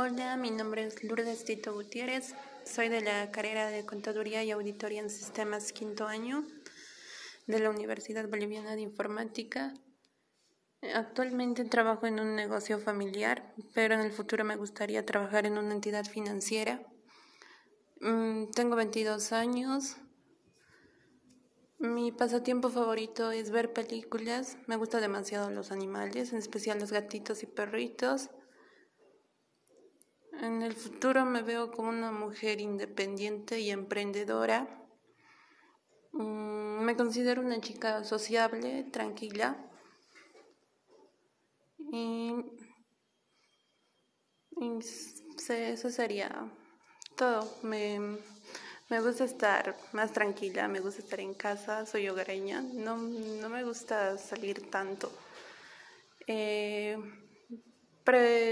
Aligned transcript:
Hola, 0.00 0.36
mi 0.36 0.52
nombre 0.52 0.86
es 0.86 1.02
Lourdes 1.02 1.44
Tito 1.44 1.74
Gutiérrez. 1.74 2.36
Soy 2.64 2.88
de 2.88 3.00
la 3.00 3.32
carrera 3.32 3.66
de 3.66 3.84
Contaduría 3.84 4.44
y 4.44 4.52
Auditoría 4.52 5.00
en 5.00 5.10
Sistemas 5.10 5.72
quinto 5.72 6.06
año 6.06 6.46
de 7.48 7.58
la 7.58 7.68
Universidad 7.68 8.28
Boliviana 8.28 8.76
de 8.76 8.82
Informática. 8.82 9.74
Actualmente 10.94 11.64
trabajo 11.64 12.06
en 12.06 12.20
un 12.20 12.36
negocio 12.36 12.78
familiar, 12.78 13.52
pero 13.74 13.94
en 13.94 14.02
el 14.02 14.12
futuro 14.12 14.44
me 14.44 14.54
gustaría 14.54 15.04
trabajar 15.04 15.46
en 15.46 15.58
una 15.58 15.74
entidad 15.74 16.04
financiera. 16.04 16.80
Mm, 18.00 18.52
tengo 18.52 18.76
22 18.76 19.32
años. 19.32 19.96
Mi 21.80 22.12
pasatiempo 22.12 22.70
favorito 22.70 23.32
es 23.32 23.50
ver 23.50 23.72
películas. 23.72 24.58
Me 24.68 24.76
gustan 24.76 25.00
demasiado 25.00 25.50
los 25.50 25.72
animales, 25.72 26.30
en 26.30 26.38
especial 26.38 26.78
los 26.78 26.92
gatitos 26.92 27.42
y 27.42 27.46
perritos. 27.46 28.30
En 30.40 30.62
el 30.62 30.74
futuro 30.74 31.24
me 31.24 31.42
veo 31.42 31.72
como 31.72 31.88
una 31.88 32.12
mujer 32.12 32.60
independiente 32.60 33.58
y 33.58 33.70
emprendedora. 33.70 34.68
Mm, 36.12 36.80
me 36.84 36.96
considero 36.96 37.42
una 37.42 37.60
chica 37.60 38.04
sociable, 38.04 38.84
tranquila. 38.92 39.56
Y, 41.78 42.34
eso 45.48 45.90
sería 45.90 46.52
todo. 47.16 47.50
Me, 47.62 47.98
me, 48.90 49.00
gusta 49.00 49.24
estar 49.24 49.76
más 49.92 50.12
tranquila, 50.12 50.68
me 50.68 50.78
gusta 50.78 51.00
estar 51.02 51.20
en 51.20 51.34
casa, 51.34 51.84
soy 51.84 52.08
hogareña, 52.08 52.60
no, 52.60 52.96
no 52.96 53.48
me 53.48 53.64
gusta 53.64 54.18
salir 54.18 54.70
tanto. 54.70 55.10
Eh, 56.28 56.96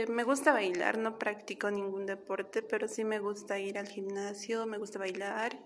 me 0.09 0.25
gusta 0.25 0.53
bailar, 0.53 0.99
no 0.99 1.19
practico 1.19 1.71
ningún 1.71 2.05
deporte, 2.05 2.63
pero 2.63 2.89
sí 2.89 3.05
me 3.05 3.21
gusta 3.21 3.59
ir 3.59 3.79
al 3.79 3.89
gimnasio, 3.89 4.67
me 4.67 4.77
gusta 4.77 4.99
bailar, 4.99 5.59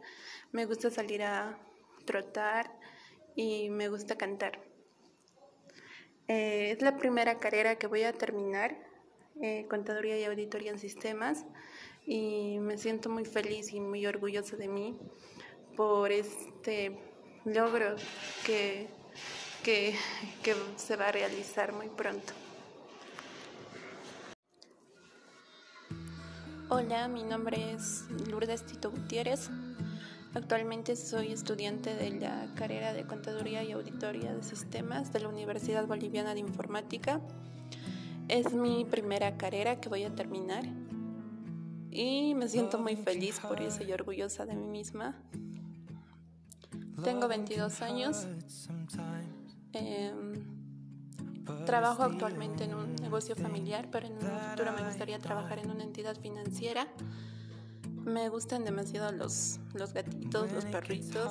me 0.52 0.66
gusta 0.66 0.90
salir 0.90 1.22
a 1.22 1.58
trotar 2.04 2.70
y 3.34 3.70
me 3.70 3.88
gusta 3.88 4.16
cantar. 4.16 4.60
Eh, 6.28 6.70
es 6.70 6.82
la 6.82 6.96
primera 6.98 7.38
carrera 7.38 7.76
que 7.76 7.88
voy 7.88 8.04
a 8.04 8.12
terminar, 8.12 8.76
eh, 9.42 9.66
Contaduría 9.68 10.18
y 10.18 10.24
Auditoría 10.24 10.70
en 10.70 10.78
Sistemas, 10.78 11.44
y 12.06 12.58
me 12.60 12.78
siento 12.78 13.08
muy 13.08 13.24
feliz 13.24 13.72
y 13.72 13.80
muy 13.80 14.06
orgullosa 14.06 14.56
de 14.56 14.68
mí 14.68 14.98
por 15.76 16.12
este 16.12 16.96
logro 17.44 17.96
que, 18.44 18.88
que 19.64 19.94
se 20.76 20.96
va 20.96 21.08
a 21.08 21.12
realizar 21.12 21.72
muy 21.72 21.88
pronto. 21.88 22.32
Hola, 26.72 27.08
mi 27.08 27.24
nombre 27.24 27.72
es 27.72 28.04
Lourdes 28.30 28.64
Tito 28.64 28.92
Gutiérrez. 28.92 29.50
Actualmente 30.34 30.94
soy 30.94 31.32
estudiante 31.32 31.96
de 31.96 32.12
la 32.12 32.46
carrera 32.54 32.92
de 32.92 33.04
Contaduría 33.04 33.64
y 33.64 33.72
Auditoría 33.72 34.32
de 34.32 34.44
Sistemas 34.44 35.12
de 35.12 35.18
la 35.18 35.28
Universidad 35.30 35.88
Boliviana 35.88 36.32
de 36.32 36.38
Informática. 36.38 37.20
Es 38.28 38.52
mi 38.52 38.84
primera 38.84 39.36
carrera 39.36 39.80
que 39.80 39.88
voy 39.88 40.04
a 40.04 40.14
terminar 40.14 40.62
y 41.90 42.36
me 42.36 42.46
siento 42.46 42.78
muy 42.78 42.94
feliz 42.94 43.40
por 43.40 43.60
eso 43.60 43.82
y 43.82 43.90
orgullosa 43.90 44.46
de 44.46 44.54
mí 44.54 44.68
misma. 44.68 45.20
Tengo 47.02 47.26
22 47.26 47.82
años. 47.82 48.28
Trabajo 51.66 52.02
actualmente 52.02 52.64
en 52.64 52.74
un 52.74 52.94
negocio 52.96 53.36
familiar, 53.36 53.88
pero 53.90 54.06
en 54.06 54.14
un 54.14 54.20
futuro 54.20 54.72
me 54.72 54.82
gustaría 54.84 55.18
trabajar 55.18 55.58
en 55.58 55.70
una 55.70 55.84
entidad 55.84 56.16
financiera. 56.16 56.88
Me 58.04 58.28
gustan 58.28 58.64
demasiado 58.64 59.12
los, 59.12 59.60
los 59.74 59.92
gatitos, 59.92 60.50
los 60.52 60.64
perritos. 60.64 61.30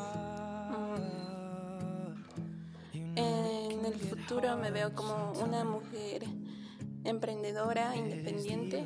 Mm. 0.70 1.20
En 3.16 3.86
el 3.86 3.94
futuro 3.96 4.56
me 4.58 4.72
veo 4.72 4.94
como 4.94 5.34
una 5.44 5.64
mujer 5.64 6.24
emprendedora, 7.04 7.96
independiente. 7.96 8.86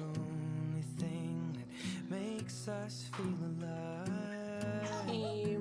Y 5.11 5.57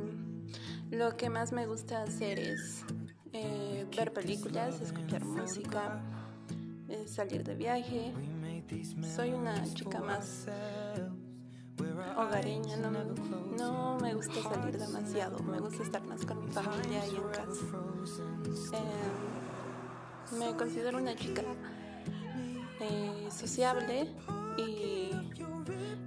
lo 0.94 1.16
que 1.16 1.30
más 1.30 1.52
me 1.52 1.66
gusta 1.66 2.02
hacer 2.02 2.38
es 2.38 2.84
eh, 3.32 3.86
ver 3.96 4.12
películas, 4.12 4.80
escuchar 4.80 5.24
música, 5.24 6.00
eh, 6.88 7.06
salir 7.06 7.44
de 7.44 7.54
viaje. 7.54 8.12
Soy 9.16 9.30
una 9.30 9.62
chica 9.74 10.00
más 10.00 10.46
hogareña, 12.16 12.76
no 12.76 13.98
me, 14.00 14.14
gusta 14.14 14.42
salir 14.42 14.78
demasiado, 14.78 15.38
me 15.40 15.58
gusta 15.60 15.82
estar 15.82 16.02
más 16.04 16.24
con 16.24 16.44
mi 16.44 16.50
familia 16.50 17.06
y 17.06 17.16
en 17.16 17.28
casa. 17.30 17.64
Eh, 18.74 20.36
me 20.38 20.56
considero 20.56 20.98
una 20.98 21.14
chica 21.14 21.42
sociable 23.30 24.08
y, 24.58 25.10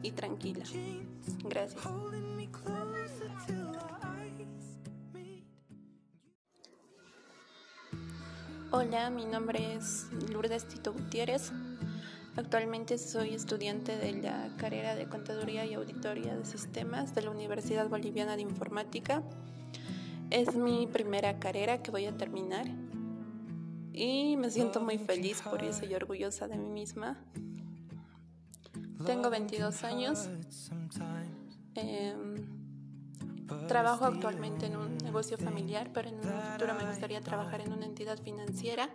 y 0.04 0.12
tranquila. 0.12 0.66
Gracias. 1.44 1.82
Hola, 8.72 9.12
mi 9.12 9.26
nombre 9.26 9.76
es 9.76 10.08
Lourdes 10.32 10.68
Tito 10.68 10.92
Gutiérrez. 10.92 11.52
Actualmente 12.36 12.98
soy 12.98 13.36
estudiante 13.36 13.96
de 13.96 14.14
la 14.14 14.50
carrera 14.58 14.96
de 14.96 15.08
Contaduría 15.08 15.66
y 15.66 15.76
Auditoría 15.76 16.36
de 16.36 16.46
Sistemas 16.46 17.14
de 17.14 17.22
la 17.22 17.30
Universidad 17.30 17.88
Boliviana 17.88 18.36
de 18.36 18.42
Informática. 18.42 19.22
Es 20.32 20.56
mi 20.56 20.88
primera 20.88 21.40
carrera 21.40 21.84
que 21.84 21.92
voy 21.92 22.08
a 22.08 22.18
terminar 22.18 22.66
y 23.94 24.36
me 24.36 24.50
siento 24.50 24.82
muy 24.82 24.98
feliz 24.98 25.44
por 25.44 25.64
eso 25.64 25.86
y 25.86 25.94
orgullosa 25.94 26.48
de 26.48 26.58
mí 26.58 26.68
misma. 26.68 27.24
Tengo 29.06 29.30
22 29.30 29.84
años. 29.84 30.28
Em, 31.76 32.55
Trabajo 33.68 34.06
actualmente 34.06 34.66
en 34.66 34.78
un 34.78 34.98
negocio 34.98 35.38
familiar, 35.38 35.92
pero 35.94 36.10
en 36.10 36.16
un 36.16 36.42
futuro 36.52 36.74
me 36.74 36.86
gustaría 36.88 37.22
trabajar 37.22 37.62
en 37.62 37.74
una 37.74 37.86
entidad 37.86 38.20
financiera. 38.20 38.90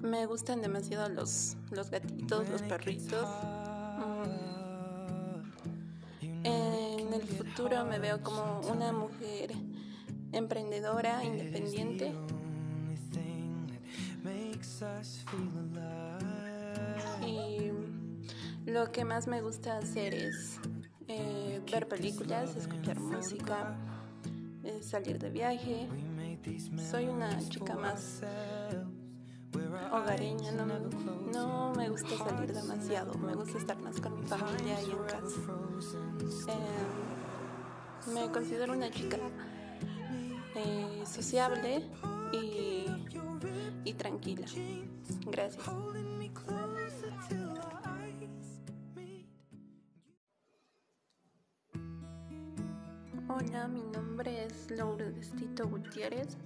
Me 0.00 0.26
gustan 0.26 0.60
demasiado 0.60 1.08
los, 1.08 1.56
los 1.70 1.90
gatitos, 1.90 2.48
los 2.48 2.62
perritos. 2.62 3.26
Mm. 3.98 4.30
En 6.44 7.12
el 7.12 7.22
futuro 7.22 7.84
me 7.84 7.98
veo 7.98 8.22
como 8.22 8.60
una 8.70 8.92
mujer 8.92 9.52
emprendedora, 10.32 11.24
independiente. 11.24 12.12
Y 17.26 17.70
lo 18.70 18.92
que 18.92 19.04
más 19.04 19.26
me 19.26 19.42
gusta 19.42 19.78
hacer 19.78 20.14
es 20.14 20.58
eh, 21.10 21.60
ver 21.70 21.88
películas, 21.88 22.54
escuchar 22.54 23.00
música, 23.00 23.76
eh, 24.62 24.80
salir 24.80 25.18
de 25.18 25.30
viaje. 25.30 25.88
Soy 26.90 27.08
una 27.08 27.36
chica 27.48 27.74
más 27.74 28.22
hogareña, 29.92 30.52
no 30.52 30.66
me, 30.66 30.74
no 31.32 31.72
me 31.74 31.88
gusta 31.88 32.16
salir 32.16 32.52
demasiado, 32.52 33.14
me 33.18 33.34
gusta 33.34 33.58
estar 33.58 33.78
más 33.78 34.00
con 34.00 34.20
mi 34.20 34.26
familia 34.26 34.80
y 34.82 34.90
en 34.90 35.02
casa. 35.04 35.40
Eh, 36.48 38.12
me 38.14 38.30
considero 38.30 38.72
una 38.72 38.90
chica 38.90 39.18
sociable 41.04 41.82
y, 42.32 42.86
y 43.84 43.94
tranquila. 43.94 44.46
Gracias. 45.26 45.64
Hola, 53.40 53.68
mi 53.68 53.80
nombre 53.80 54.44
es 54.44 54.70
Lourdes 54.70 55.30
Tito 55.30 55.66
Gutiérrez. 55.66 56.36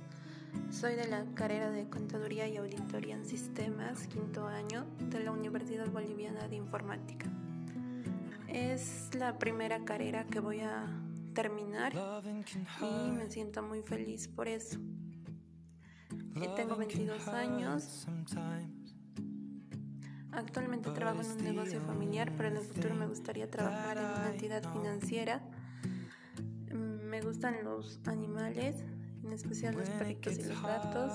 Soy 0.70 0.94
de 0.94 1.08
la 1.08 1.24
carrera 1.34 1.68
de 1.72 1.88
Contaduría 1.88 2.46
y 2.46 2.56
Auditoría 2.56 3.16
en 3.16 3.24
Sistemas, 3.24 4.06
quinto 4.06 4.46
año, 4.46 4.86
de 5.00 5.24
la 5.24 5.32
Universidad 5.32 5.88
Boliviana 5.90 6.46
de 6.46 6.54
Informática. 6.54 7.26
Es 8.46 9.10
la 9.18 9.40
primera 9.40 9.84
carrera 9.84 10.24
que 10.28 10.38
voy 10.38 10.60
a 10.60 10.86
terminar 11.34 11.92
y 12.80 13.10
me 13.10 13.28
siento 13.28 13.60
muy 13.60 13.82
feliz 13.82 14.28
por 14.28 14.46
eso. 14.46 14.78
Eh, 16.36 16.48
tengo 16.54 16.76
22 16.76 17.26
años. 17.26 18.06
Actualmente 20.30 20.90
trabajo 20.90 21.22
en 21.22 21.30
un 21.32 21.42
negocio 21.42 21.80
familiar, 21.80 22.32
pero 22.36 22.50
en 22.50 22.56
el 22.58 22.62
futuro 22.62 22.94
me 22.94 23.08
gustaría 23.08 23.50
trabajar 23.50 23.98
en 23.98 24.04
una 24.04 24.30
entidad 24.30 24.72
financiera 24.72 25.42
me 27.14 27.20
gustan 27.20 27.62
los 27.62 28.00
animales, 28.06 28.74
en 29.22 29.32
especial 29.32 29.76
los 29.76 29.88
perritos 29.88 30.36
y 30.36 30.42
los 30.42 30.60
gatos. 30.60 31.12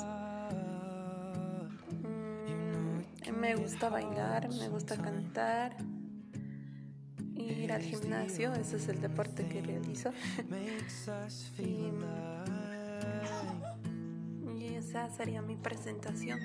Mm, 2.03 3.37
me 3.37 3.55
gusta 3.55 3.89
bailar, 3.89 4.47
me 4.47 4.69
gusta 4.69 4.95
cantar, 4.95 5.75
ir 7.35 7.73
al 7.73 7.81
gimnasio, 7.81 8.53
ese 8.53 8.77
es 8.77 8.87
el 8.87 9.01
deporte 9.01 9.45
que 9.49 9.61
realizo. 9.61 10.13
y 14.57 14.75
esa 14.75 15.09
sería 15.09 15.41
mi 15.41 15.57
presentación. 15.57 16.39